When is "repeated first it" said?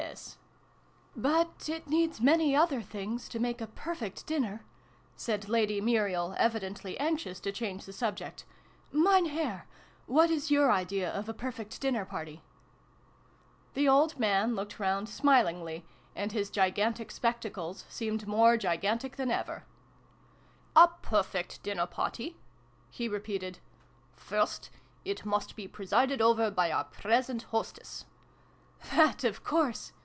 23.07-25.25